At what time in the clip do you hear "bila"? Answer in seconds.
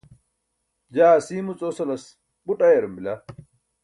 2.97-3.13